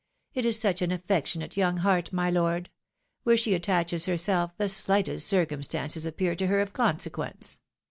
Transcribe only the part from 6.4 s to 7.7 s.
her of consequence."